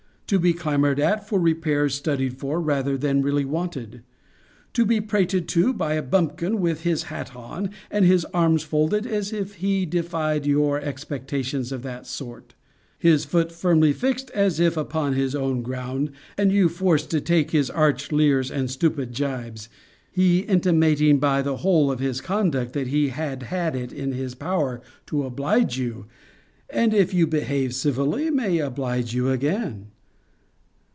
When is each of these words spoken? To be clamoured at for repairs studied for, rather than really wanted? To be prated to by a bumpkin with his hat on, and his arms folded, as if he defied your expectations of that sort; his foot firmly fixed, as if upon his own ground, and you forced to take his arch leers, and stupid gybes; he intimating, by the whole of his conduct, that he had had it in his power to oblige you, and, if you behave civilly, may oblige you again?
To 0.27 0.39
be 0.39 0.53
clamoured 0.53 0.97
at 0.97 1.27
for 1.27 1.41
repairs 1.41 1.93
studied 1.93 2.37
for, 2.37 2.61
rather 2.61 2.97
than 2.97 3.21
really 3.21 3.43
wanted? 3.43 4.01
To 4.71 4.85
be 4.85 5.01
prated 5.01 5.45
to 5.49 5.73
by 5.73 5.95
a 5.95 6.01
bumpkin 6.01 6.61
with 6.61 6.83
his 6.83 7.03
hat 7.03 7.35
on, 7.35 7.69
and 7.91 8.05
his 8.05 8.23
arms 8.33 8.63
folded, 8.63 9.05
as 9.05 9.33
if 9.33 9.55
he 9.55 9.85
defied 9.85 10.45
your 10.45 10.79
expectations 10.79 11.73
of 11.73 11.81
that 11.81 12.07
sort; 12.07 12.55
his 12.97 13.25
foot 13.25 13.51
firmly 13.51 13.91
fixed, 13.91 14.31
as 14.31 14.57
if 14.61 14.77
upon 14.77 15.15
his 15.15 15.35
own 15.35 15.63
ground, 15.63 16.11
and 16.37 16.49
you 16.53 16.69
forced 16.69 17.11
to 17.11 17.19
take 17.19 17.51
his 17.51 17.69
arch 17.69 18.13
leers, 18.13 18.49
and 18.49 18.71
stupid 18.71 19.11
gybes; 19.13 19.67
he 20.09 20.39
intimating, 20.43 21.19
by 21.19 21.41
the 21.41 21.57
whole 21.57 21.91
of 21.91 21.99
his 21.99 22.21
conduct, 22.21 22.71
that 22.71 22.87
he 22.87 23.09
had 23.09 23.43
had 23.43 23.75
it 23.75 23.91
in 23.91 24.13
his 24.13 24.33
power 24.33 24.79
to 25.07 25.25
oblige 25.25 25.77
you, 25.77 26.05
and, 26.69 26.93
if 26.93 27.13
you 27.13 27.27
behave 27.27 27.75
civilly, 27.75 28.29
may 28.29 28.59
oblige 28.59 29.13
you 29.13 29.29
again? 29.29 29.87